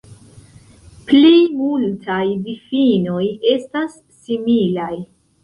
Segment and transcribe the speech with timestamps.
[1.11, 3.21] Plej multaj difinoj
[3.53, 4.91] estas similaj.